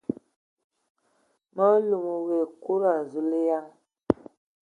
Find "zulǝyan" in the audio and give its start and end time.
3.11-3.67